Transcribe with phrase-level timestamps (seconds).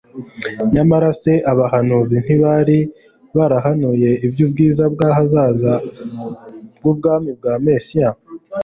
[0.73, 2.79] Nyamara se abahanuzi ntibari
[3.37, 5.73] barahanuye iby'ubwiza bw'ahazaza
[6.77, 8.09] bw'ubwami bwa Mesiya?